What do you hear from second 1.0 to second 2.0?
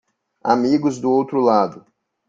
outro lado